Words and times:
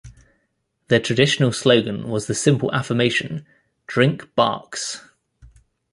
The 0.87 0.99
traditional 0.99 1.51
slogan 1.51 2.09
was 2.09 2.25
the 2.25 2.33
simple 2.33 2.73
affirmation 2.73 3.45
Drink 3.85 4.31
Barq's. 4.35 4.99